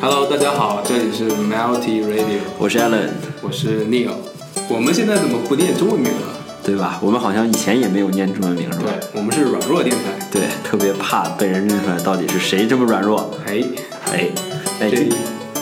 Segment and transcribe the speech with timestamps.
[0.00, 3.10] Hello，大家好，这里是 Melty Radio，我是 Alan，
[3.42, 4.12] 我是 Neil。
[4.70, 6.28] 我们现在怎么不念中文名了？
[6.64, 6.98] 对吧？
[7.02, 8.86] 我们好像以前也没有念中文名，是吧？
[8.86, 10.26] 对，我们是软弱电台。
[10.32, 13.30] 对，特别怕被人认出来到底是谁这么软弱。
[13.46, 13.62] 哎
[14.06, 14.30] 哎
[14.80, 15.06] 哎，这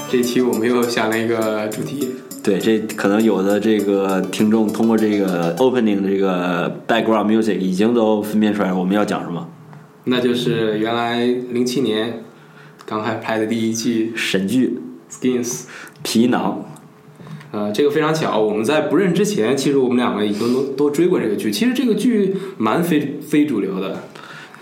[0.09, 2.15] 这期我们又想了一个主题。
[2.47, 9.49] 对，这可能有的这个听众通过这个 opening 的这个 background music 已经都分辨出来我们要讲什么。
[10.05, 12.23] 那就是原来零七年
[12.85, 14.79] 刚开拍的第一季神剧
[15.13, 15.45] 《Skins》
[16.05, 16.65] 皮囊。
[17.51, 21.51] 呃，这个非常巧，我们在不认之前，其实我们两个已经都都追过这个剧。
[21.51, 24.05] 其实这个剧蛮非非主流的。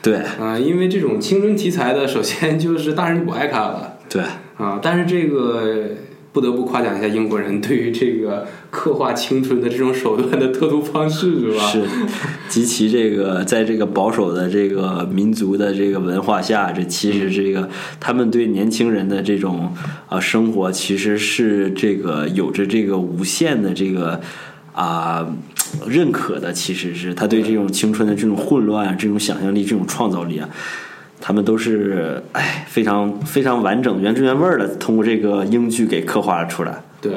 [0.01, 0.17] 对。
[0.41, 3.99] 啊，因为这种青春题材的，首先就是大人不爱看了。
[4.09, 4.23] 对。
[4.57, 5.91] 啊，但是这个。
[6.35, 11.65] 不得不夸奖一下英国人对于这个刻画青春的这种手段的特殊方式，是吧？
[11.65, 11.85] 是，
[12.49, 17.69] 极其这个，在这个保守的这个民族的这个文化下，这其实这个
[18.01, 19.73] 他们对年轻人的这种
[20.09, 24.21] 啊生活，其实是这个有着这个无限的这个
[24.73, 25.25] 啊
[25.87, 26.53] 认可的。
[26.53, 30.49] 其实是他对这种青春的这种混乱啊，这种想象力，这种创造力啊。
[31.27, 36.83] 他们都是哎，非常非常完整、原汁原味的，通过这个英剧给刻画了出来。
[37.01, 37.13] 对，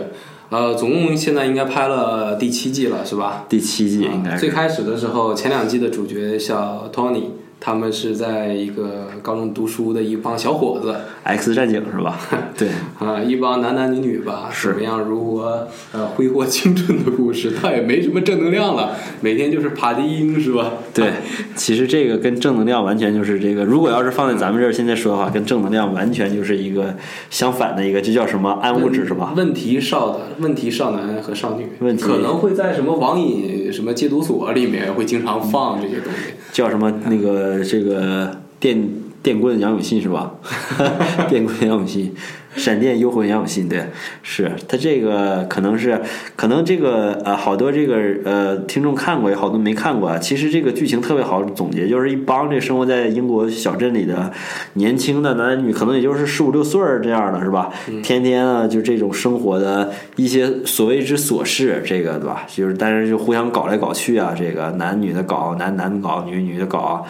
[0.49, 3.45] 呃，总共现在应该拍了第七季了，是吧？
[3.49, 4.37] 第七季应该。
[4.37, 7.23] 最开始的时候，前两季的主角叫 Tony。
[7.59, 10.95] 他们是在一个高中读书的一帮小伙子
[11.27, 12.19] ，X 战警是吧？
[12.57, 17.51] 对 啊，一帮男男女女吧，怎么样如何呃挥霍青春的故事？
[17.51, 20.73] 他也没什么正能量了，每天就是爬低音是吧？
[20.93, 21.11] 对，
[21.55, 26.95] 其实这个跟正能量完全就是这个，如果要是放在咱们这儿现在说的话，跟正能量完全就是一个
[27.29, 29.33] 相反的一个，就叫什么暗物质是吧？
[29.35, 37.27] 问题少的问题少男和少女，问题可能会在什么网瘾什么戒毒所里面会经常放这些东西，叫什么那个。
[37.37, 38.77] 呃，这个电
[39.23, 40.31] 电棍杨永信是吧？
[41.27, 42.15] 电棍杨永信，
[42.55, 43.83] 闪电幽魂杨永信，对，
[44.23, 46.01] 是他这个可能是
[46.35, 50.17] 可能这个呃好多这个呃听众看过，也好多没看过。
[50.19, 54.31] 其实这个剧情特别好总结，就是一帮这生活在英国小镇里的
[54.73, 57.69] 年轻的男女，可能也就是十五六岁这样的是吧？
[58.01, 62.45] 天天啊就这种生活的一些所谓之琐事，这个对吧？
[62.47, 67.05] 就是但是就互相搞来搞去啊，这个男女的搞，男男的搞，女女的搞。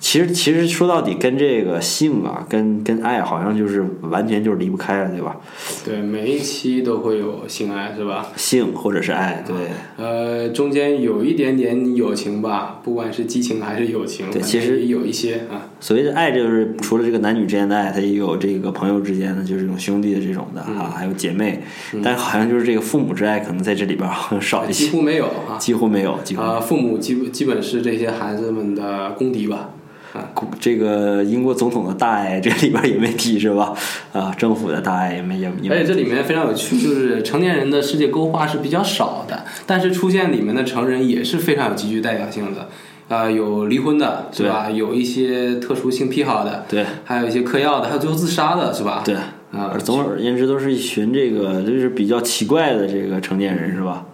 [0.00, 5.36] 其实，其实说到底，跟这个性啊，跟跟爱，好像就是完全就是离不开了，对吧？
[5.84, 8.26] 对，每一期都会有性爱，是吧？
[8.34, 9.54] 性或者是爱，对。
[9.98, 15.68] 呃，中间有一点点友情吧，不管是激情还是友情，对，其实有一些啊。
[15.80, 21.62] 所谓的爱，就是除了这个男女之间的爱，它也有这个朋友之间的，就是这种兄弟的这种的啊，还有姐妹。
[22.02, 24.08] 但好像就是这个父母之爱，可能在这里边
[24.40, 26.18] 少一些，几乎没有啊，几乎没有。
[26.24, 29.74] 几乎啊，父母基基本是这些孩子们的公敌吧。
[30.12, 30.28] 啊，
[30.58, 33.72] 这个英国总统的大爱这里边也没提是吧？
[34.12, 35.68] 啊，政府的大爱也没也没。
[35.68, 42.68] 而且这里面非常有趣，就是成年人的世界勾画是比较少的，但是出现里面的成人也是非常有极具代表性的。
[43.08, 44.70] 啊，有离婚的是吧？
[44.70, 49.02] 有一些特殊性癖好的，对，还有一些嗑药的，还有最后自杀的是吧？
[49.04, 49.16] 对，
[49.50, 54.06] 啊，总而言之，都是一群这个就是比较奇怪的这个成年人是吧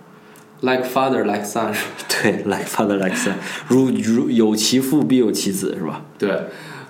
[0.61, 1.75] ？Like father, like son。
[2.09, 3.35] 对，like father, like son。
[3.69, 6.03] 如如有其父必有其子，是吧？
[6.19, 6.31] 对，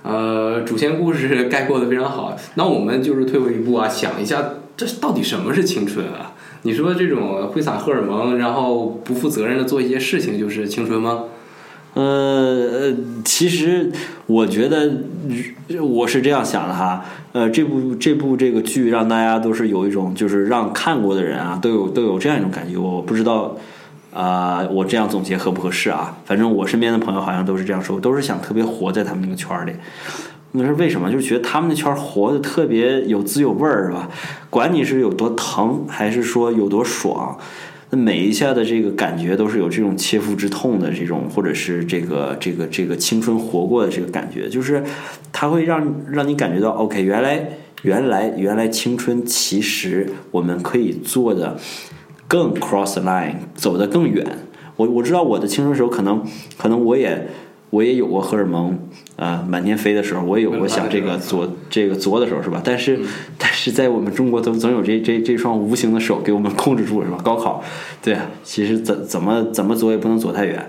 [0.03, 2.37] 呃，主线故事 概括的非常好。
[2.55, 6.33] 那我们就是退后一步啊，想一下，这到底什么是青春啊？
[6.63, 11.25] 你说这种挥洒荷尔蒙，然后不负责任的做一些事情，就是青春吗？
[11.97, 13.91] 呃，其实
[14.27, 14.93] 我觉得
[15.81, 17.03] 我是这样想的哈。
[17.33, 22.77] 呃，这部这部这个剧让大家都是有一种，就是让看过的人啊都有都有这样一种感觉。
[22.77, 23.57] 我不知道
[24.13, 26.15] 啊，我这样总结合不合适啊？
[26.27, 29.73] 反正我身边的朋友好像都是这样说，都是想特别活在他们那个圈里。
[30.53, 31.11] 那是为什么？
[31.11, 34.11] 就是觉得他们那圈活的特别有滋有味儿，是吧？
[34.51, 37.39] 管你是有多疼，还是说有多爽。
[37.91, 44.83] 那每一下的这个感觉都是有这种切肤之痛的这种，或者是这个这个这个青春活过的这个感觉，就是
[45.33, 47.49] 它会让让你感觉到，OK，原来
[47.83, 51.57] 原来原来青春其实我们可以做的
[52.27, 54.27] 更 cross line，走得更远。
[54.77, 56.25] 我我知道我的青春时候可能
[56.59, 57.29] 可能我也。
[57.71, 58.79] 我也有过荷尔蒙
[59.17, 62.61] 啊满天飞的时候，我也有过想这个作这个作的时候，是吧？
[62.65, 62.99] 但是
[63.39, 67.19] 但是在我们中国，总总有这这这双无形的手给我们控制住，是吧？
[67.23, 67.63] 高考，
[68.03, 70.69] 对，其实怎怎么怎么作也不能走太远。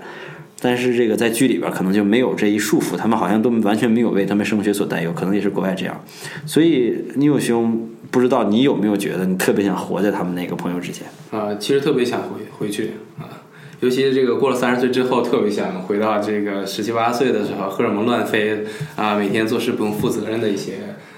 [0.60, 6.02] 但是这个在剧里边可能就没有这一束缚，他们好像都完全没有为他们升学所担忧，可能也是国外这样。
[6.46, 11.06] 所以你有兄，不知道你有没有觉得你特别想活在他们那个朋友之间？
[11.30, 12.90] 啊、其实特别想回回去
[13.20, 13.46] 啊，
[13.80, 18.64] 尤其是这个过了三十岁之后，特别想回到这个十七八岁的时候，荷尔蒙乱飞
[18.96, 20.74] 啊，每天做事不用负责任的一些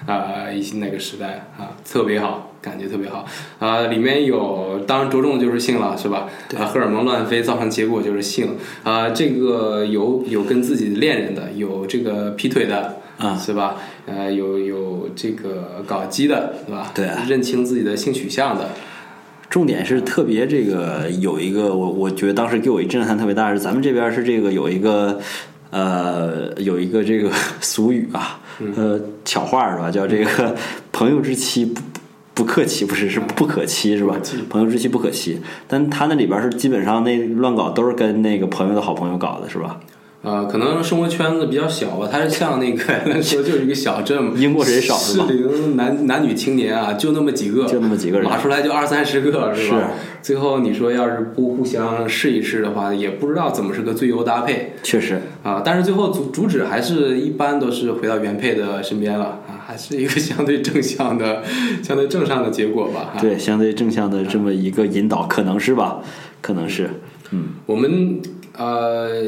[0.06, 3.24] 啊一些那个时代啊，特别好，感觉特别好
[3.58, 3.86] 啊。
[3.86, 6.28] 里面有当然着重就是性了，是吧？
[6.58, 12.96] 啊，荷尔蒙乱飞造成结果就是性啊，这个有有跟自己恋人的，有这个劈腿的。
[13.20, 13.76] 啊是吧？
[14.06, 16.90] 呃，有有这个搞基的，是吧？
[16.94, 18.70] 对啊认清自己的性取向的，
[19.50, 25.20] 重点是特别这个有一个我我觉得当时给我一震撼特别大是咱们这边是这个有一个
[25.70, 27.30] 呃有一个这个
[27.60, 28.40] 俗语啊
[28.76, 29.90] 呃巧话是吧？
[29.90, 30.54] 叫这个
[30.92, 31.80] 朋友之妻不
[32.32, 34.16] 不客气不是是不可欺是吧？
[34.48, 35.40] 朋友之妻不可欺。
[35.66, 39.80] 但他那里边是基本上那乱搞都是跟那个朋友的好朋友搞的是吧
[40.22, 42.82] 呃，可能生活圈子比较小吧，它是像那个
[43.22, 45.24] 说就是一个小镇，英国人少是吧？
[45.26, 48.28] 适龄男男女青年啊，就那么几个，就那么几个人。
[48.28, 49.78] 码出来就二三十个，是吧？
[49.78, 49.84] 是。
[50.22, 54.74] 最后你说要是不互相试一试的话，也不知道怎么是个最优搭配。
[54.82, 55.22] 确实。
[55.42, 55.62] 啊。
[55.64, 61.42] 但是最后主主旨还是一般都是回到原配的身边了啊，还是一个相对正向的、
[61.82, 63.14] 相对正向的结果吧。
[63.16, 66.00] 啊、对相对正向的这么一个引导可能是吧？
[66.42, 66.90] 可能是
[67.30, 67.54] 嗯。
[67.64, 68.20] 我们
[68.58, 69.22] 呃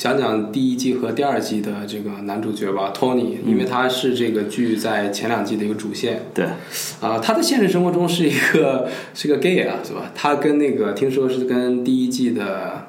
[0.00, 6.22] 讲讲第一季和第二季的这个男主角吧，Tony，因为他是这个剧在前两季的一个主线。
[6.32, 6.46] 对。
[7.02, 10.10] 啊、他在现实生活中是一个 是个 gay 啊，是吧？
[10.14, 12.86] 他跟那个听说是跟第一季的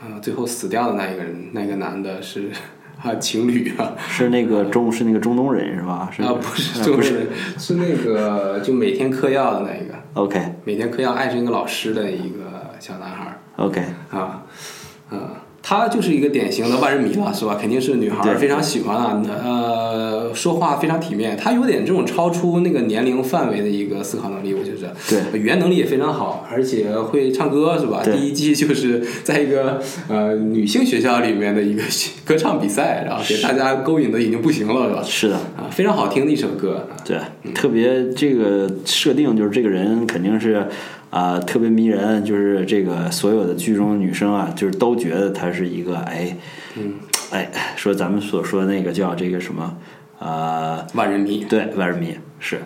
[0.00, 2.48] 呃最后死掉的那一个人那个男的是
[3.04, 3.92] 啊情侣啊。
[4.08, 6.08] 是那个中是那个中东人是吧？
[6.10, 7.74] 是啊，不是呃不是中国人，是。
[7.74, 10.40] 那个就每天嗑药的那一个，OK。
[10.64, 13.38] 每天嗑药爱上一个老师的一个小男孩。
[13.56, 14.42] OK 啊，
[15.10, 17.58] 啊，他就是一个典型的万人迷了，是吧？
[17.60, 24.94] 肯定是女孩儿非常喜欢啊，呃，说话非常体面，他有点这种超出那个年龄范围的一个思考能力，我觉得。
[25.10, 28.00] 对语言能力也非常好，而且会唱歌，是吧？
[28.04, 31.82] 第一季就是在一个呃女性学校里面的一个
[32.24, 35.02] 歌唱比赛，然后给大家勾引的已经不行了，是吧？
[35.02, 36.86] 是的啊，非常好听的一首歌。
[37.04, 37.18] 对，
[37.52, 40.68] 特别这个设定就是这个人肯定是
[41.10, 46.36] 啊、特别迷人，就是这个所有的剧中的女生啊，就是都觉得她是一个哎，
[46.76, 46.94] 嗯，
[47.30, 49.76] 哎，说咱们所说的那个叫这个什么
[50.18, 52.60] 啊、万人迷对，万人迷是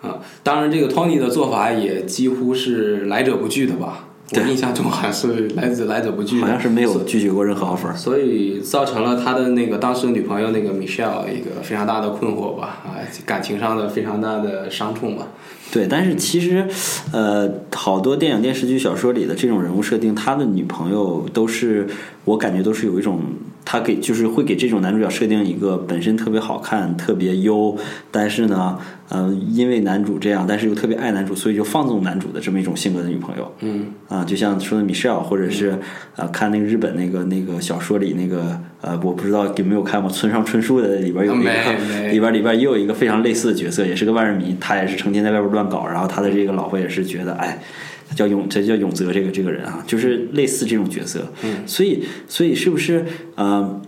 [0.00, 4.08] 啊，当然这个 Tony 的做法也几乎是来者不拒的吧？
[4.32, 7.94] 我印象中好像是来者来者不拒，好像是没有拒绝过任何 offer。
[7.94, 15.28] 所以造成了他的那个当时的女朋友那个 Michelle 一个非常大的困惑吧，啊，感情上的非常大的伤痛吧。
[15.72, 16.66] 对，但是其实，
[17.12, 21.86] 呃，好多电影、电视剧、小说里的这种人物设定，他的女朋友都是，
[22.24, 23.20] 我感觉都是有一种，
[23.64, 27.76] 他给就是会给这种男主角设定一个本身特别好看、特别优，
[28.10, 28.78] 但是呢，
[29.08, 33.52] 呃，因为男主这样，但是又特别爱男主，所以就放纵男主的这么一种性格的女朋友。
[33.60, 35.78] 嗯，啊，就像说的 Michelle，或者是
[36.14, 41.50] 啊，看那个日本那个那个小说里那个呃，我不知道有没有看过村上春树的里边有一个
[42.10, 47.58] 里边里边也有一个非常类似的角色，也是个万人迷，他也是成天在外边乱搞，然后他的这个老婆也是觉得哎。
[48.08, 53.04] 他叫永，这叫永泽这个这个人啊，就是类似这种角色，嗯，所以所以是不是
[53.34, 53.80] 呃，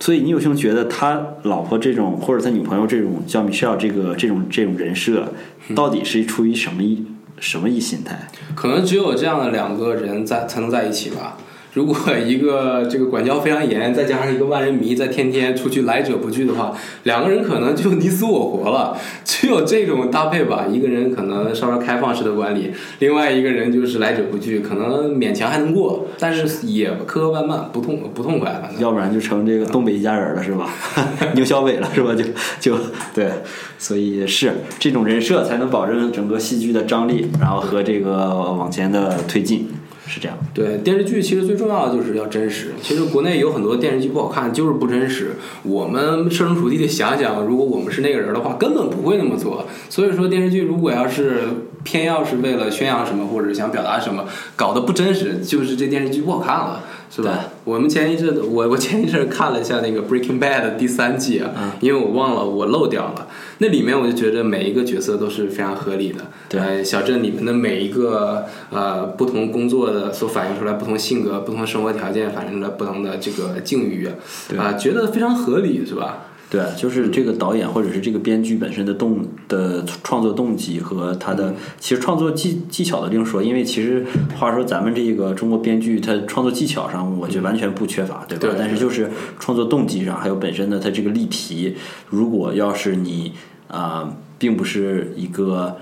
[0.00, 5.32] 所以你有兄觉得他老婆这种或者他女朋友这种叫 Michelle 这个这种这种人设，
[5.74, 7.04] 到底是出于什么意
[7.38, 8.28] 什么意心态？
[8.54, 11.38] 可能只有这样的两个人在才能在一起吧。
[11.74, 11.96] 如果
[12.26, 18.96] 一个这个管教非常严，再加上一个万人迷，再天天出去来者不拒的话，两个人可能就你死我活了。
[19.24, 28.80] 只有这种搭配吧，一个人可能稍微开放式的管理，另外一个人就是来者不拒，可能勉强还能过，但是也磕磕绊绊，不痛不痛快，反正。
[28.80, 30.68] 要不然就成这个东北一家人了，是吧？
[31.36, 32.12] 牛小伟了，是吧？
[32.14, 32.24] 就
[32.58, 32.82] 就
[33.14, 33.30] 对，
[33.78, 39.68] 所以是这种人设才能保证整个戏剧的张力，然后和这个往前的推进，
[40.08, 40.36] 是这样。
[40.54, 42.72] 对电视剧，其实最重要的就是要真实。
[42.82, 45.32] 其实国内有很多电视剧不好看，就是不真实。
[45.62, 49.66] 我们设身处地的想想，如果我们是那个人的话，根本不会那么做。
[49.90, 51.42] 所以说，电视剧如果要是
[51.84, 54.24] 偏要是为了宣扬什么，或者想表达什么，
[54.56, 57.38] 搞得不真实，就是这电视剧不好看了，是吧？
[57.64, 63.26] 我们前一阵，我我前一阵看了一下那个《Breaking Bad》第三季啊，嗯因为我忘了我漏掉了。
[63.58, 66.26] 那里面我就觉得每一个角色都是非常合理的。
[66.48, 74.14] 对呃小镇里面的每一个呃不同工作的所反映出来不同性格、不同生活条件反映出来不同的这个境遇啊，
[74.58, 76.26] 啊、觉得非常合理，是吧？
[76.50, 84.06] 对，就是这个导演或者是这个编剧本身的动的创作动机和他的其实创作技技巧的另说，因为其实
[84.38, 88.48] 话说咱们这个中国编剧他创作技巧上，我觉得完全不缺乏，对吧？
[88.48, 91.76] 对但是就是创作动机上，还有本身的他这个例题，
[92.08, 93.32] 如果要是你
[93.68, 95.76] 啊、并不是一个。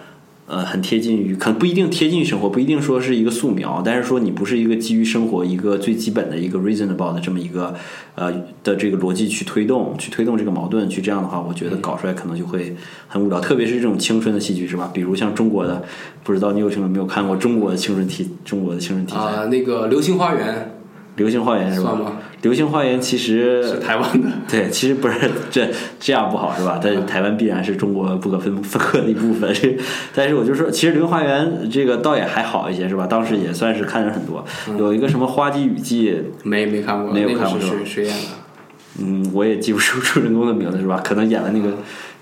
[0.49, 7.75] 呃，很贴近于，可能不一定贴近于生活，不一定说是一个素描，但是说你不是一个基于生活一个最基本的一个 reasonable 的这么一个
[8.15, 12.77] 呃的这个逻辑去推动，去推动这个矛盾，去这样的话，我觉得搞出来可能就会
[13.09, 14.89] 很无聊，特别是这种青春的戏剧，是吧？
[14.95, 15.83] 比如像中国的，
[16.23, 20.76] 不知道你有有没有看过中国的青春题，中国的青春题材，啊、那个《流星花园
[21.17, 21.99] 流星花园》是吧？
[22.43, 25.15] 流星花园其实》是台湾的， 对，其实不是
[25.51, 25.69] 这
[25.99, 26.79] 这样不好是吧？
[26.83, 29.53] 但是台湾必然是中国不可分分割的一部分。
[30.15, 33.07] 但是我就说，其实《流星花园》这个倒也还好一些是吧？
[33.07, 34.45] 当时也算是看人很多。
[34.79, 36.13] 有一个什么《花季雨季》，
[36.45, 38.29] 没没看过，没有看过是吧谁谁演的？
[38.99, 41.01] 嗯，我也记不住主 人公的名字是吧？
[41.05, 41.71] 可能演了那个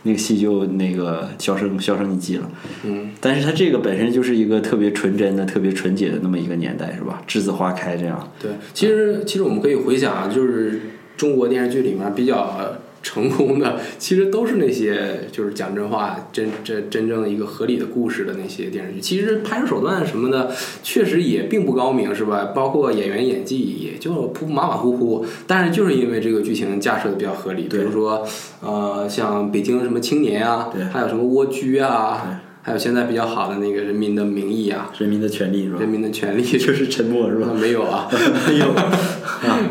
[0.05, 2.51] 那个戏就那个销声销声匿迹了。
[2.85, 7.23] 嗯，但是它这个本身就是一个特别纯真的、特别纯洁的那么一个年代是吧？
[7.27, 8.33] 栀子花开这样。
[8.41, 10.81] 对，其实其实我们可以回想啊，就是
[11.17, 19.01] 中国电视剧里面比较成功的，其实都是那些就是讲真话、真真真正的一个合理的故事的那些电视剧。
[19.01, 20.51] 其实拍摄手段什么的，
[20.83, 22.47] 确实也并不高明，是吧？
[22.55, 28.27] 包括演员演技也就普马马虎虎，但是就是因为这个剧情架设的比较合理，比如说
[28.63, 35.89] 呃，像北京什么青年啊对，还有什么蜗居啊，还有现在比较好的那个《人民的名义》啊，人民的权利是吧《人？
[35.89, 37.49] 民的权利 》就是沉默是吧？
[37.61, 38.09] 没有啊。
[38.49, 38.91] 没有啊，
[39.45, 39.69] 嗯，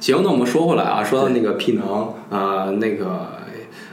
[0.00, 3.28] 行，那我们说回来啊，说到那个屁能，呃，那个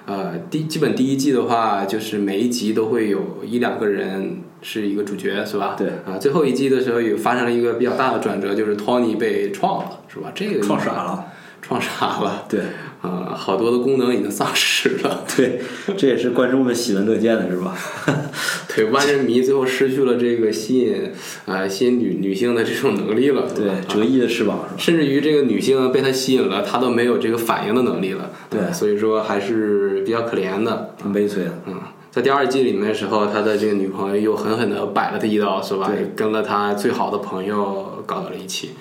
[0.05, 5.75] 呃，第基本第一季的话，就是每一集都会有一两个人是一个主角，是吧？
[5.77, 10.31] 对啊，最后一季的时候有发生了一个比较大的转折，就是 Tony 被创了，是吧？
[10.33, 11.25] 这个创傻了，
[11.67, 12.61] 创傻了， 对。
[12.99, 15.61] 啊、好多的功能已经丧失了， 对，
[15.95, 17.77] 这也是观众们喜闻乐见的，是吧？
[18.75, 21.11] 对，万人迷最后失去了这个吸引
[21.45, 24.75] 呃吸引女女性的这种能力了，对，折翼的翅膀是吧？
[24.79, 28.31] 甚至于这个女性被他吸引了，他都没有这个反应的能力了。
[28.49, 30.89] 对呃所以说还是比较可怜的。
[30.99, 31.53] 挺悲催的。
[31.67, 31.75] 嗯，
[32.11, 36.11] 在第二季里面的时候，他的这个女朋友又狠狠的摆了他一刀，是吧对？
[36.15, 38.71] 跟了他最好的朋友搞到了一起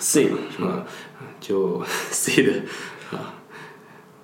[0.00, 0.84] ，C 是吧？
[1.40, 2.52] 就 C 的
[3.12, 3.34] 啊。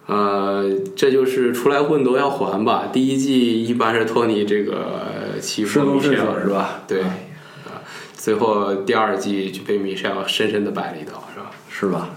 [0.07, 2.91] 呃，这就是出来混都要还吧。
[2.93, 6.83] 第一季一般是托尼这个欺负顺风顺 Michelle 水是吧？
[6.87, 7.83] 对，啊，
[8.15, 11.51] 最后第二季就被 Michelle 深深的摆了一刀，是吧？
[11.69, 12.11] 是吧？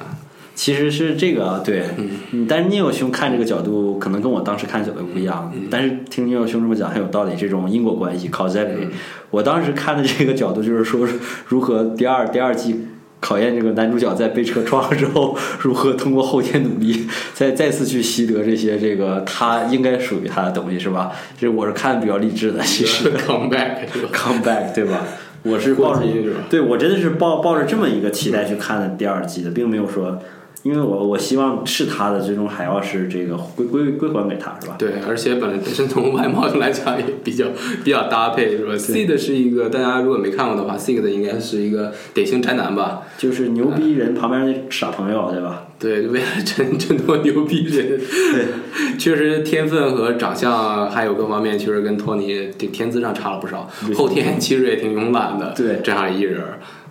[0.53, 1.85] 其实是这个啊，对，
[2.31, 5.51] 嗯，但是聂友兄看这个角度，可能跟我当时看角度不一样。
[5.71, 8.89] 但是听聂友兄这么讲很有道理，这种因果关系 causality，、
[9.31, 11.07] 我当时看的这个角度就是说，
[11.47, 12.85] 如何第二第二季
[13.19, 21.11] 考验这个男主角在被车撞了之后，如何通过后天努力，再再次去习得这些这个他应该属于他的东西，是吧？
[21.37, 25.05] 这我是看比较励志的，其实 come back，come back，对吧？
[25.43, 26.05] 我是抱着
[26.49, 30.19] 对我真的是抱抱着这么一个期待去看的第二季的，并没有说，
[30.63, 34.75] 因为我我希望是他的，最终还要是这个归归归还给他，是吧？
[34.77, 37.45] 对，而且本本身从外貌上来讲也比较
[37.83, 43.03] 比较搭配，是吧？Seed 是一个大家如果没看过的话，Seed 应该是一个典型宅男吧？
[43.17, 45.67] 就是牛逼人旁边那傻朋友，对吧？
[45.79, 48.45] 对，为了衬衬托牛逼人，对，
[48.99, 53.69] 确实天分和长相还有各方面，确实跟托尼这天资上差了不少。
[53.95, 56.43] 后天其实也挺慵懒的，对这样一人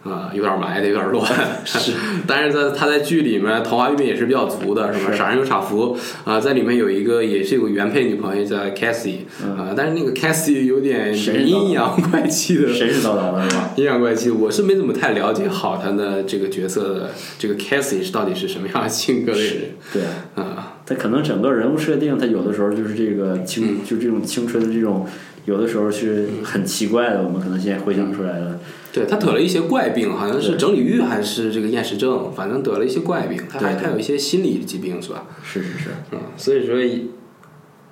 [0.04, 1.24] 儿啊、有点埋汰，有点乱。
[1.64, 1.92] 是，
[2.26, 5.12] 但是在他在剧里面桃花运也是比较足的，是吧？
[5.12, 13.70] 傻人有傻福啊、在里面有一个也是有个原配女朋友叫 Cassie 啊、但是那个 Cassie 有点阴阳怪气的，神神叨叨的是吧？
[13.76, 19.52] 阴阳怪气，我是没怎么太了解好他的这个角色的这个 Cassie 是到底是什么样的性格的人
[19.92, 20.02] 对，
[20.34, 20.76] 啊？
[20.86, 25.06] 他可能整个人物设定，他有的时候就是这个嗯青，就这种青春的这种，
[25.44, 28.58] 有的时候是很奇怪的，我们可能现在回想出来的。
[28.92, 33.38] 对他得了一些怪病，好像是整理欲还是这个厌食症，反正得了一些怪病。
[33.48, 35.26] 他还对对还有一些心理疾病是吧？
[35.44, 36.76] 是是是，嗯，所以说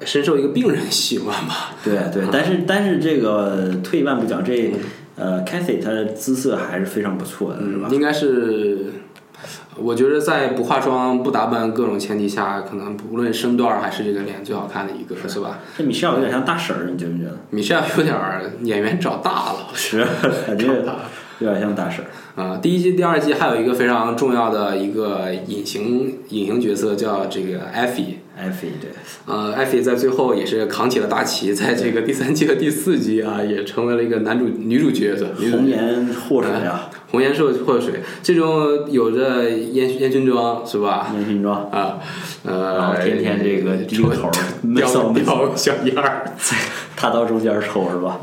[0.04, 1.74] 深受一个病人喜欢吧。
[1.84, 4.72] 对对，但是但是这个退一万步讲，这
[5.16, 7.88] 呃 Cathy 她的姿色还是非常不错的，是吧？
[7.90, 8.92] 应该是，
[9.78, 15.58] 我觉得在不化妆、不打扮各种前提下，可能无论身段儿还是这个脸最好看的一个，是吧？
[15.76, 17.36] 这米歇尔有点像大婶儿，你觉不觉得？
[17.50, 20.04] 米歇尔有点儿演员找大了，是，
[20.46, 21.02] 感觉找大了。
[21.40, 22.08] 有点像大婶儿。
[22.40, 28.20] 啊，第一季、第二季还有一个非常重要的一个隐形隐形角色叫这个艾菲。
[28.38, 28.90] 艾菲对，
[29.24, 35.28] 呃，艾菲在最后也是扛起了大旗，在这个第三季和第四季啊，也成为了一个男主女主角色。
[35.38, 41.10] 女主红颜祸水啊，红颜祸祸水，这种有着烟烟熏妆是吧？
[41.14, 41.98] 烟熏妆，啊，
[42.44, 44.30] 呃，天天这个低个头
[44.76, 46.30] 叼叼小烟儿，
[46.94, 48.20] 他到中间抽是吧？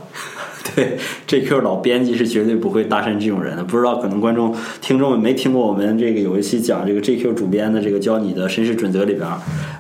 [0.76, 3.64] 对，JQ 老编辑是绝对不会搭讪这种人的。
[3.64, 9.28] 不知道可能观众、听众们没听过我们这个有一期讲这个 JQ 主编的这个教你的绅士准则里边，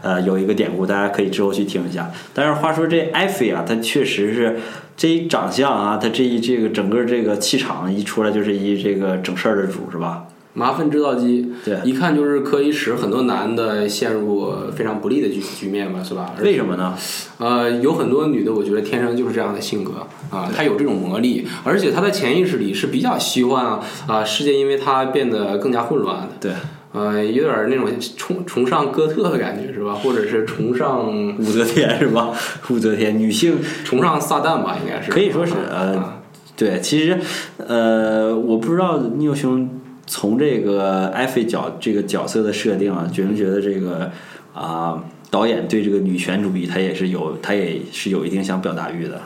[0.01, 2.12] 呃，有一个典故，大家可以之后去听一下。
[2.33, 4.57] 但是话说这艾菲啊，他确实是
[4.95, 10.25] 这一长相啊，他这一这个整个这个气场一出来就是一这个整事儿的主是吧？
[10.53, 16.33] 麻烦制造机，对一看就是可以使很多男的陷入非常不利的局局面嘛，是吧？
[16.41, 16.95] 为什么呢？
[17.39, 26.29] 呃，有很多女的，我觉得天生就是这样的性格啊，她有这种魔力，而且她的潜意识里是比较希望啊，世界因为她变得更加混乱的。
[26.39, 26.51] 对，
[26.91, 29.95] 呃，有点那种崇崇尚哥特的感觉是吧？
[29.95, 32.29] 或者是崇尚武则天是吧？
[32.69, 36.13] 武则天女性崇尚撒旦吧，应该是可以说是啊呃，
[36.55, 37.17] 对，其实
[37.57, 39.67] 呃，我不知道聂兄
[40.05, 44.12] 从这个艾菲角这个角色的设定啊，觉没觉得这个
[44.53, 49.22] 啊、导演对这个女权主义他也是有他也是有一定想表达欲的。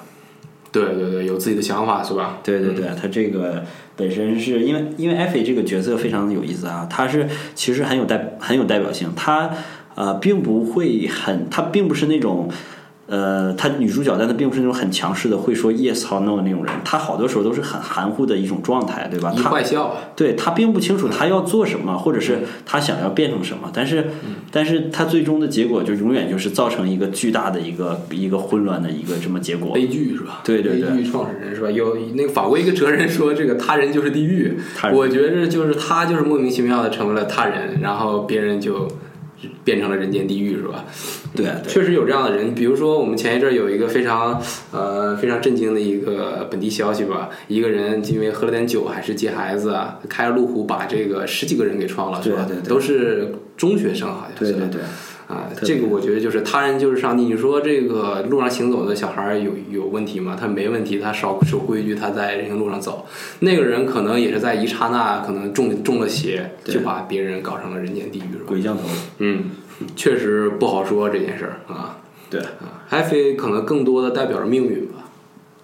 [0.72, 2.40] 对对对，有自己的想法是吧？
[2.44, 3.64] 对对对，他这个
[3.96, 9.50] 本身是因为因为艾菲这个角色非常有意思啊，他是其实很有代很有代表性，他
[9.96, 12.50] 呃并不会很，他并不是那种。
[13.08, 16.74] 呃，她女主角，但她并不是那种很强势的，会说 yes or no 的那种人。
[16.84, 19.34] 她好多时候都是很含糊的一种状态，对吧？
[19.34, 24.06] 一她坏笑，对她并不清楚她要做什么，或者是她想要变成什么，但是，
[24.52, 29.74] 但是她最终的结果就永远就是造成一个巨大的一个一个混乱的一个这么结果。
[29.74, 30.42] 悲剧是吧？
[30.44, 31.72] 对对对悲剧创始人是吧？
[31.72, 34.58] 有那个法国一个哲人说，这个他人就是地狱
[34.94, 38.88] 我觉着就是他就是莫名其妙的成为了他人，然后别人就
[39.64, 40.86] 变成了人间地狱是吧？
[41.36, 44.42] 对对确实有这样的人，比如说我们前一阵儿有一个非常
[44.72, 52.46] 呃非常震惊的一个本地消息吧，一个人因为喝了点酒还是接孩子啊，开了路虎把这个十几个人给撞了，是吧？
[52.48, 54.54] 对对对都是中学生好像是。
[54.54, 54.82] 对对对，
[55.28, 57.26] 啊，这个我觉得就是他人就是上帝。
[57.26, 60.38] 你说这个路上行走的小孩儿有有问题吗？
[60.40, 63.06] 他没问题，他守守规矩，他在人行路上走。
[63.40, 68.38] 那个人可能也是在一刹那，可能中中了邪，就把别人搞成了人间地狱？
[68.46, 68.84] 鬼降头。
[69.20, 69.52] 嗯，
[69.98, 71.98] 确实不好说这件事儿啊。
[72.30, 74.94] 对啊，艾菲可能更多的代表着命运吧。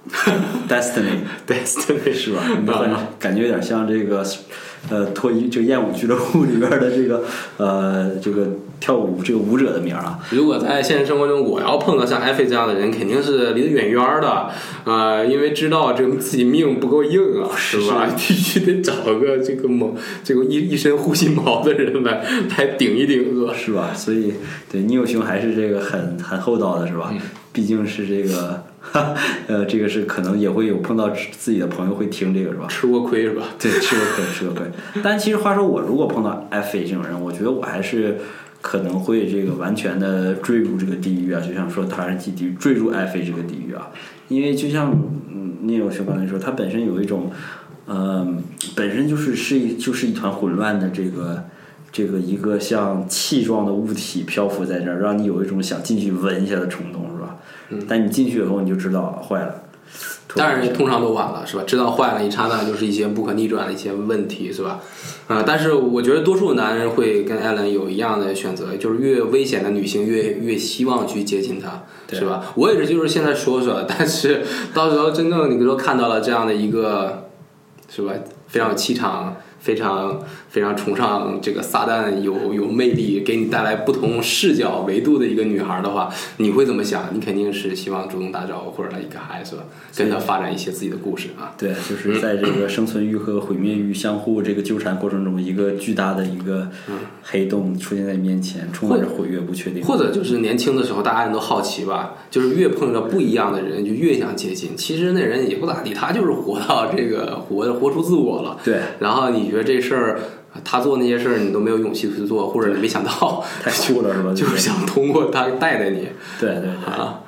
[0.67, 2.41] Destiny Destiny 是吧？
[3.17, 4.21] 感觉有点像这个，
[4.89, 7.23] 呃，脱衣这个艳舞俱乐部里边的这个
[7.55, 8.49] 呃这个
[8.83, 10.19] 跳舞这个舞者的名儿啊。
[10.31, 14.49] 如果在现实生活中，我要碰到像艾菲这样的人，肯定是离得远远的，
[14.83, 18.05] 啊、因为知道这个自己命不够硬啊，是吧？
[18.17, 22.25] 必须得找个这个猛，这个一一身护心毛的人来
[22.57, 23.53] 来顶一顶，是吧？
[23.55, 23.93] 是吧？
[23.95, 24.33] 所以
[24.69, 27.13] 对你有兄还是这个很很厚道的，是吧？
[27.53, 28.63] 毕竟是这个，
[29.47, 32.65] 呃，这个是可能也会有碰到自己的朋友会听这个，是吧？
[32.67, 33.43] 吃过亏是吧？
[33.57, 34.65] 对，吃过亏，吃过亏。
[35.01, 38.17] 但其实话说，我如果碰到 F A 这种人，我觉得我还是
[38.63, 43.91] 可能会这个完全的坠入这个地狱啊，就像说他人即地狱，坠入爱妃这个地狱啊。
[44.29, 44.91] 因为就像
[45.29, 47.29] 嗯，聂友兄刚才说，它本身有一种，
[47.85, 48.41] 嗯、
[48.75, 51.43] 本身就是是一就是一团混乱的这个。
[51.95, 57.37] 这个一个像气状的物体漂浮在这儿，让你有一种想进去闻一下的冲动，是吧？
[57.87, 59.53] 但你进去以后，你就知道坏了。
[60.35, 61.63] 但是通常都晚了，是吧？
[61.67, 64.79] 知道坏了，一刹那就是一些不可逆转的一些问题，是吧？
[65.27, 72.53] 啊、但是我觉得多数男人会跟艾伦有一样的选择，就是越危险的女性越越希望去接近她，是吧？
[72.55, 77.29] 我也是，就是现在说说，但是到时候真正你比如说看到了这样的一个，
[77.87, 78.13] 是吧？
[78.47, 79.35] 非常有气场。
[79.63, 80.19] 非常
[80.53, 87.09] 非常崇尚这个撒旦有有魅力，给你带来不同视角维度的一个女孩的话，你会怎么想？
[87.11, 89.63] 你肯定是希望主动打招呼或者来一个嗨，是吧？
[89.97, 91.55] 跟他发展一些自己的故事啊。
[91.57, 96.69] 对，就是在这个生存欲和毁灭欲相互这个纠缠过程中，一个巨大的一个
[97.23, 99.83] 黑洞出现在面前，充满着毁灭不确定。
[99.83, 104.77] 或者就是年轻的时候，大家人都好奇吧，就是越碰到不一样的人，就越想接近。
[104.77, 108.59] 其实那人也不咋地，他就是活到这个活活出自我了。
[108.63, 110.19] 对，然后你觉得这事儿，
[110.63, 114.31] 他做那些事儿，你都没有勇气去做，或者你没想到， 太酷了，是吧？
[114.35, 116.07] 就是想通过他带带你。
[116.39, 117.21] 对对对，啊，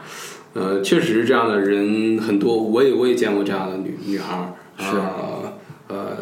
[0.53, 5.53] 呃，确实这样的人很多，我也我也见过这样的女女孩儿，是呃
[5.87, 6.17] 呃，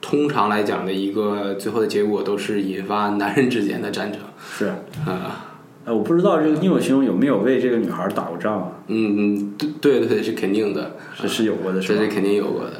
[0.00, 4.20] 通常来讲的一个最后的结果都是引发男人之间的战争，
[4.56, 4.66] 是
[5.06, 5.46] 啊、
[5.84, 8.72] 哎，我不知道这个聂友兄有没有为这个女孩打过仗啊？
[8.88, 12.06] 嗯，对对对，是肯定的，是是有过的，这是？
[12.08, 12.72] 肯定有过的。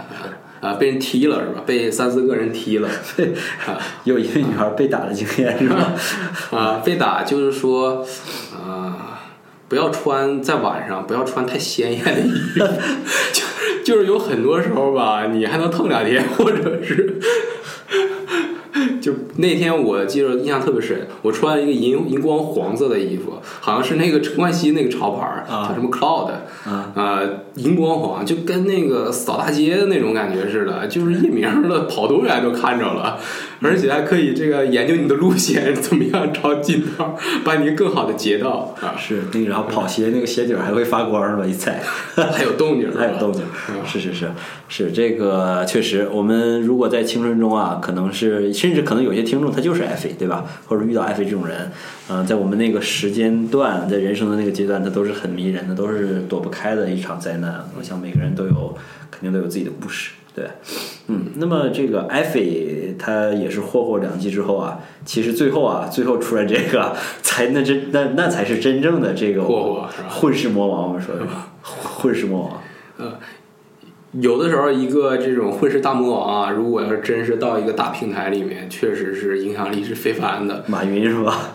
[0.60, 1.62] 啊，被人踢了是吧？
[1.66, 2.88] 被三四个人踢了。
[3.66, 5.92] 啊有一个女孩被打的经验是吧？
[6.52, 8.04] 啊，被打就是说，
[8.54, 9.20] 啊、
[9.68, 12.60] 不要穿在晚上不要穿太鲜艳的衣服，
[13.32, 17.18] 就就是有很多时候吧，你还能痛两天，或者是。
[19.40, 26.30] 就那天我记得印象特别深，我穿了一个银荧光黄色的衣服，好像是那个陈冠希那个潮牌叫什么 Cloud，
[26.68, 33.18] 啊呃，荧光黄，就跟那个扫大街的那种感觉似的，就是夜明的，跑多远都看着了，
[33.62, 41.46] 而且还可以这个研究你的路线，怎么样找近道，把你更好的截到啊，是那个，然后跑鞋那个鞋底儿还会发光是吧？
[41.46, 41.82] 一踩。
[42.32, 43.42] 还有动静儿， 还有动静，
[43.86, 44.30] 是是是
[44.68, 50.44] 是这个确实，我们如果在青春中啊，可能是甚至可能有些听众他就是爱妃，对吧？
[50.66, 51.70] 或者遇到爱妃这种人，
[52.08, 57.64] 嗯、在我们那个时间段，在人生的那个阶段，他都是很迷人的，都是躲不开的一场灾难。
[57.78, 58.76] 我想每个人都有，
[59.10, 60.46] 肯定都有自己的故事，对。
[61.08, 72.62] 嗯，那么这个艾菲他也是霍霍两季之后啊，其实最后啊，最后出来这个才那真那那才是真正的这个霍霍是吧混世魔王，我们说的吧混世魔王。
[72.98, 73.18] 呃
[74.20, 80.64] 有的时候，一个这种混世大魔王啊，如果要是真是到一个大平台里面，确实是影响力是非凡的。
[80.66, 81.52] 马云是吧？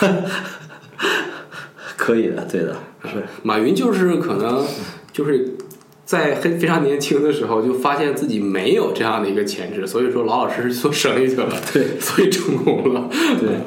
[1.98, 4.64] 可以的，对的，是马云就是可能
[5.12, 5.54] 就是
[6.08, 13.10] 在很非常年轻的时候就发现自己没有这样的一个潜质，所以说老老实实做生意去了，对，所以成功了。
[13.38, 13.58] 对，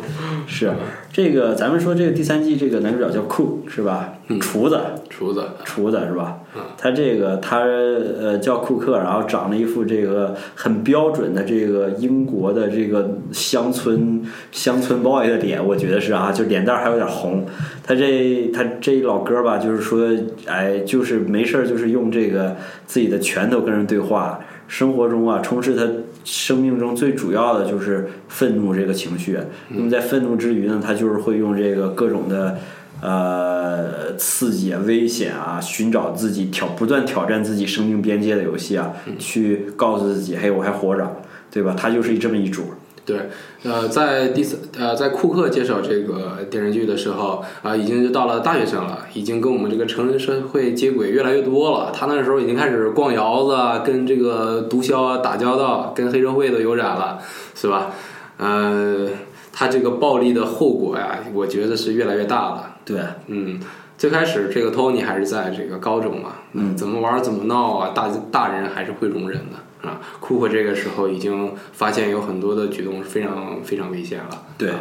[0.52, 0.70] 是
[1.12, 1.56] 这个。
[1.56, 4.14] 咱们说这个第三季这个男主角叫库是吧？
[4.40, 6.40] 厨子，厨子，厨子是吧？
[6.78, 17.46] 他这个他呃叫库克，然后长了一副这个很标准的这个英国的这个乡村乡村 boy 的脸，我觉得是啊，就脸蛋儿还有点红。
[17.84, 20.08] 他这他这老哥吧，就是说，
[20.46, 24.40] 哎，就是没事儿就是用这个自己的拳头跟人对话。
[24.72, 25.86] 生活中啊，充斥他
[26.24, 29.38] 生命中最主要的就是愤怒这个情绪。
[29.68, 32.58] 那么在愤怒之余呢，他就是会用这个各种的
[33.02, 41.18] 呃刺激啊、危险啊，寻找自己挑不断挑战自己生命边界的游戏啊，去告诉自己，嘿，我还活着，
[41.52, 41.76] 对吧？
[41.78, 42.64] 他就是这么一主。
[43.04, 43.18] 对，
[43.64, 51.92] 呃，在第三呃，在库克介绍这个电视剧的时候啊、已经就到了大学生了，已经跟我们这个成人社会接轨越来越多了。
[51.92, 57.20] 他那时候已经开始逛窑子啊，跟这个毒枭啊打交道，跟黑社会都有染了，
[57.56, 57.92] 是吧？
[58.38, 59.10] 呃，
[59.52, 62.76] 他这个暴力的后果呀，我觉得是越来越大了。
[62.86, 63.60] 对，嗯，
[64.02, 70.02] 最开始这个 Tony 还是在这个高中嘛，嗯，怎么玩怎么闹啊，大大人还是会容忍的啊。
[70.20, 74.48] 库克这个时候已经发现有很多的举动是非常非常危险了。
[74.58, 74.72] 对，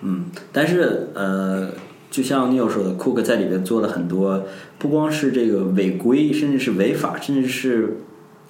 [0.00, 1.68] 嗯，但是呃，
[2.10, 4.46] 就像 Neil 说的，库克在里边做了很多，
[4.78, 7.98] 不光是这个违规，甚至是违法，甚至是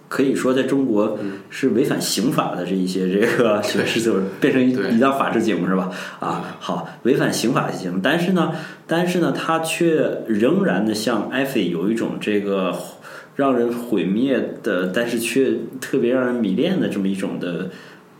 [0.09, 1.19] 可以说在中国
[1.51, 5.91] 是违反刑法的这一些这个 对是怎么变成一对一档法制节目是吧？
[6.21, 8.53] 啊，好，违反刑法的节目，但是呢，
[8.87, 12.75] 但是呢，它却仍然的像艾菲有一种这个。
[13.37, 17.69] 让人毁灭的，但是却特别让人迷恋的这么一种的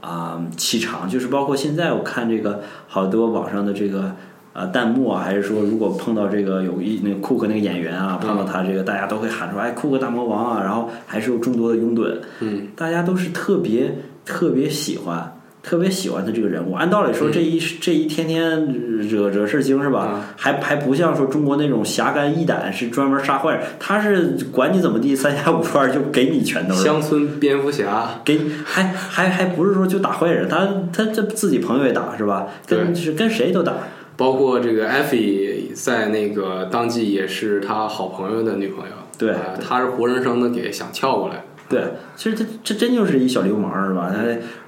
[0.01, 4.17] 啊、气场，就是包括现在我看这个好多网上的这个
[4.55, 15.31] 啊弹幕啊，还是说如果碰到这个有一那个库克那个演员啊，碰到他这个，大家都会喊出来，哎，库克大魔王啊，然后还是有众多的拥趸，嗯，大家都是特别特别喜欢。
[15.67, 18.67] 特别喜欢的这个人物，按道理说，这一、这一天天
[19.09, 20.21] 惹惹事儿精是吧？
[20.37, 26.85] 还还不像说中国那种侠肝义胆是专门杀坏人，他是管你怎么地，三下五除二就给你拳头，是。
[26.85, 32.47] 乡村蝙蝠侠，给还还还不是说就打坏人，他他这自己朋友也打是吧？
[32.67, 33.73] 跟是跟谁都打，
[34.17, 38.93] 包括这个艾菲在那个当季也是他好朋友的女朋友。
[39.17, 41.45] 对啊他是活生生的给想撬过来。
[41.69, 41.83] 对，
[42.15, 44.13] 其实他这真就是一小流氓是吧？
[44.15, 44.23] 他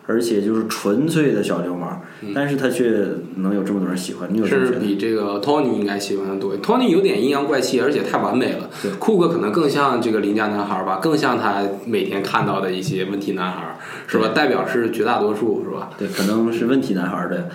[0.07, 2.01] 而且就是纯粹的小流氓，
[2.35, 3.07] 但是他却
[3.37, 4.79] 能有这么多人喜欢，你有这么甚至？
[4.79, 6.57] 比这个 Tony 应该喜欢的多。
[6.59, 8.71] Tony 有点阴阳怪气，而且太完美了。
[8.99, 14.29] 酷哥可能更像这个邻家男孩吧，更像他每天看到的一些问题男孩，是吧？
[14.33, 15.91] 代表是绝大多数，是吧？
[15.99, 17.49] 对，可能是问题男孩儿的。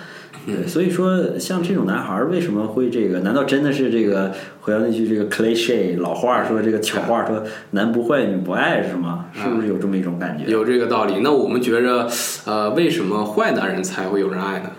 [0.44, 3.20] 对，所以说像这种男孩儿为什么会这个？
[3.20, 9.26] 难道真的是这个回到那句这个 cliche 老话说这个巧话说男不坏女不爱是吗？
[9.32, 10.50] 是不是有这么一种感觉？
[10.50, 11.20] 有这个道理。
[11.22, 12.08] 那我们觉着，
[12.44, 14.70] 呃，为什么坏男人才会有人爱呢？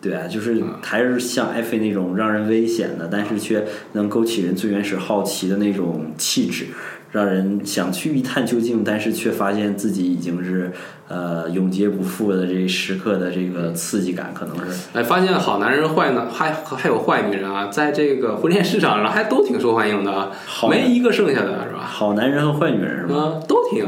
[0.00, 6.68] 对啊，就是还是像艾菲那种让人危险的，但是却能勾起人最原始好奇的那种气质，
[7.12, 10.72] 让人想去一探究竟，但是却发现自己已经是
[11.06, 21.80] 呃永劫不复的这时刻的这个刺激感，可能是哎，发现好男人、坏男还还有坏女人啊，在这个婚恋市场上还都挺受欢迎的啊，好没一个剩下的是吧？
[21.84, 23.16] 好男人和坏女人是吧？
[23.16, 23.86] 啊，都挺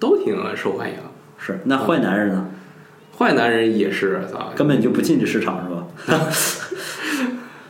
[0.00, 0.96] 都挺受欢迎。
[1.38, 2.48] 是，那坏男人呢？
[3.18, 5.74] 坏男人也是啊，根本就不进这市场是
[6.12, 6.28] 吧？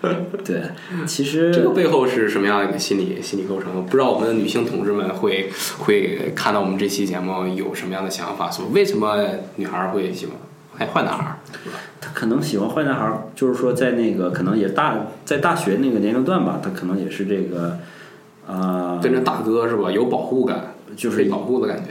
[0.45, 0.63] 对，
[1.07, 3.87] 其实这个背后是什么样的一个心理心理构成？
[3.87, 8.51] 不知道我们的女性同志们会会看到我们这期节目有什么样的想法？
[8.51, 9.25] 说为什么
[9.57, 10.35] 女孩会喜欢
[10.75, 11.39] 还坏男孩？
[12.01, 17.79] 他可能喜欢坏男孩儿，就是说在那个可能也大在大学那个年龄段吧，他可能也是这个
[18.45, 19.89] 啊、跟着大哥是吧？
[19.89, 21.91] 有保护感，就是被保护的感觉。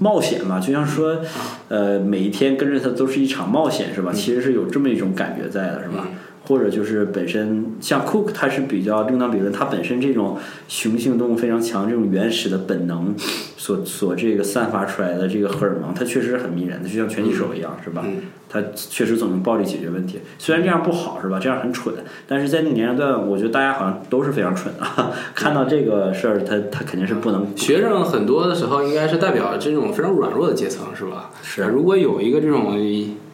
[0.00, 1.20] 冒险嘛，就像说
[1.68, 4.12] 呃每一天跟着他都是一场冒险是吧？
[4.12, 6.06] 其实是有这么一种感觉在的是吧？
[6.46, 13.14] 或者就是本身像 Cook，他是比较另当别论，他本身这种雄性动物非常强，这种原始的本能
[13.56, 18.02] 所所这个散发出来的这个荷尔蒙，它确实很迷人的，就像拳击手一样，是吧？
[18.06, 21.38] 嗯他确实总用暴力解决问题，虽然这样不好，是吧？
[21.38, 21.94] 这样很蠢，
[22.26, 25.12] 但是在那个年龄段，我觉得大家好像都是非常蠢的。
[25.34, 31.30] 看到这个事儿，他他肯定是不能学生很多的时候应该是代表这种非常软弱的阶层，是吧？
[31.42, 32.74] 是如果有一个这种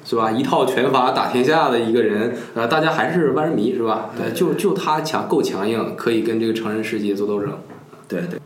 [0.04, 4.10] 是吧，一套拳法打天下的一个人，呃，大家还是万人迷，是吧？
[4.16, 7.50] 对，就就他强够强硬，可以跟这个成人世界做斗争。
[8.06, 8.38] 对对。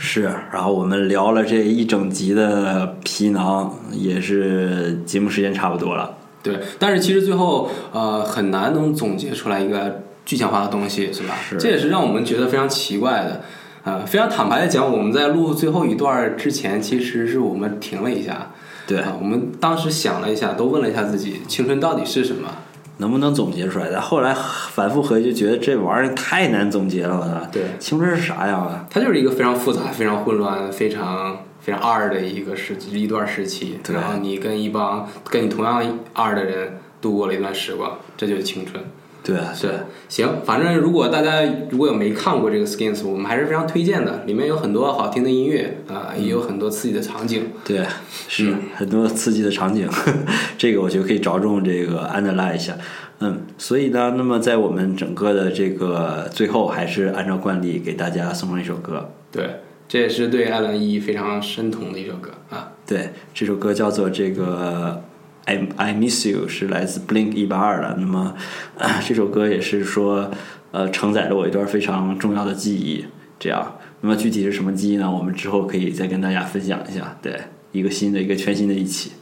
[0.00, 6.16] 是，然后我们聊了这一整集的皮囊，也是节目时间差不多了。
[6.40, 11.34] 对，但是其实最后呃很难能总结出来一个具象化的东西，是吧？
[11.46, 13.42] 是这也是让我们觉得非常奇怪的。
[13.82, 18.52] 呃，非常坦白的讲，我们在录最后一段之前，其实是我们停了一下，
[18.88, 22.48] 对，啊，我们当时想了一下，都问了一下自己，青春到底是什么？
[22.96, 23.88] 能不能总结出来？
[23.92, 27.48] 但后来反复合计，就觉得这玩意儿太难总结了。
[27.52, 28.86] 对青春是啥样的？
[28.90, 33.78] 它就是一个非常复杂、非常混乱、非常非常二的一个时一段时期。
[33.84, 35.80] 对然后你跟一帮跟你同样
[36.14, 38.82] 二的人度过了一段时光，这就是青春。
[39.28, 39.70] 对对，
[40.08, 47.42] 行，反正如果大家如果有没看过这个 Skins，我们还是非常推荐的，里面有很多好听的音乐啊、也有很多刺激的场景。
[47.62, 47.84] 对，
[48.26, 49.86] 是、很多刺激的场景，
[50.56, 52.74] 这个我觉得可以着重这个 analyze 一下。
[53.20, 59.10] 嗯，所以呢，那么在我们整个的这个最后，还是按照惯例给大家送上一首歌。
[59.30, 62.72] 对，这也是对艾伦意义非常深同的一首歌啊。
[62.86, 65.02] 对，这首歌叫做这个
[65.48, 67.96] I I Miss You，是来自 Blink 一八二的。
[67.98, 68.34] 那么、
[68.76, 70.30] 呃 这首歌也是说，
[70.72, 73.06] 呃，承载了我一段非常重要的记忆。
[73.40, 75.10] 这样，那么具体是什么记忆呢？
[75.10, 77.16] 我们之后可以再跟大家分享一下。
[77.22, 77.40] 对，
[77.72, 79.12] 一个新的，一个全新的一期。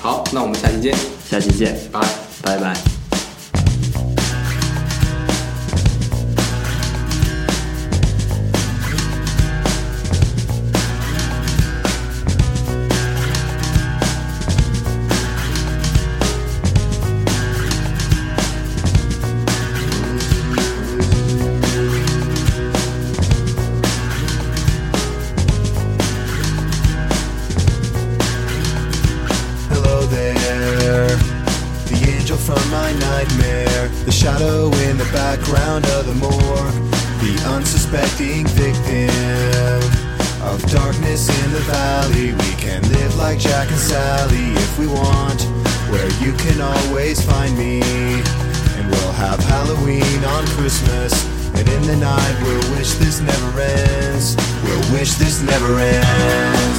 [0.00, 0.92] 好，那我们下期见，
[1.24, 2.00] 下期见，拜。
[2.42, 2.91] 拜拜。
[54.92, 56.71] Wish this never ends.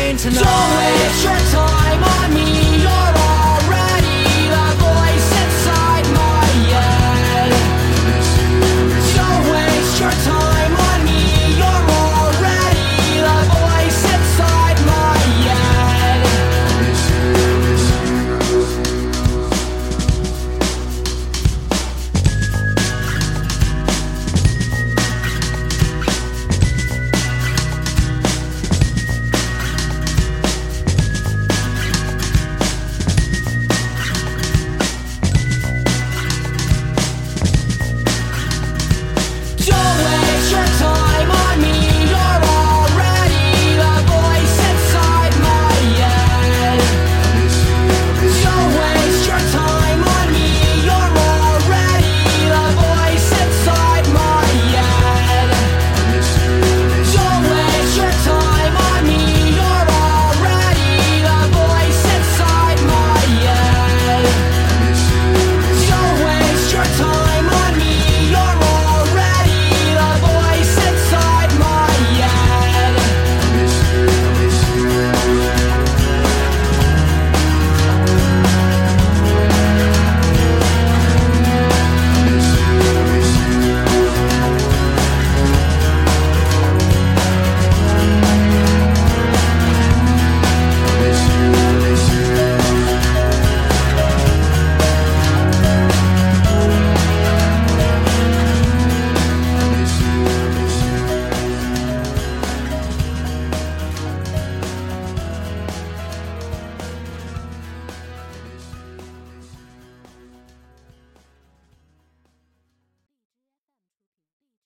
[0.00, 0.42] train tonight.
[0.42, 2.79] Don't waste your time on me.